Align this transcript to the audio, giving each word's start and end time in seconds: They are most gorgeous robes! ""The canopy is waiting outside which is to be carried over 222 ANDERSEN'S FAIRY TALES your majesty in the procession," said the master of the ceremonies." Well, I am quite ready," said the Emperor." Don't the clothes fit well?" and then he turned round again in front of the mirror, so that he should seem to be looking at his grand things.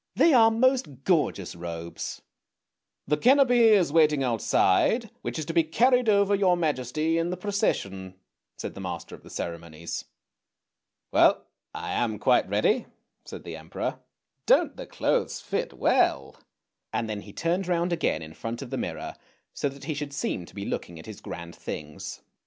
They 0.15 0.33
are 0.33 0.49
most 0.49 1.03
gorgeous 1.03 1.55
robes! 1.55 2.23
""The 3.07 3.17
canopy 3.17 3.65
is 3.67 3.93
waiting 3.93 4.23
outside 4.23 5.11
which 5.21 5.37
is 5.37 5.45
to 5.45 5.53
be 5.53 5.63
carried 5.63 6.09
over 6.09 6.35
222 6.35 6.39
ANDERSEN'S 6.39 6.91
FAIRY 6.91 7.13
TALES 7.13 7.19
your 7.19 7.19
majesty 7.19 7.19
in 7.19 7.29
the 7.29 7.37
procession," 7.37 8.19
said 8.57 8.73
the 8.73 8.81
master 8.81 9.13
of 9.13 9.21
the 9.21 9.29
ceremonies." 9.29 10.05
Well, 11.11 11.45
I 11.75 11.91
am 11.91 12.17
quite 12.17 12.49
ready," 12.49 12.87
said 13.25 13.43
the 13.43 13.55
Emperor." 13.55 13.99
Don't 14.47 14.75
the 14.75 14.87
clothes 14.87 15.39
fit 15.39 15.71
well?" 15.73 16.35
and 16.91 17.07
then 17.07 17.21
he 17.21 17.31
turned 17.31 17.67
round 17.67 17.93
again 17.93 18.23
in 18.23 18.33
front 18.33 18.63
of 18.63 18.71
the 18.71 18.79
mirror, 18.79 19.15
so 19.53 19.69
that 19.69 19.83
he 19.83 19.93
should 19.93 20.13
seem 20.13 20.47
to 20.47 20.55
be 20.55 20.65
looking 20.65 20.97
at 20.97 21.05
his 21.05 21.21
grand 21.21 21.55
things. 21.55 22.23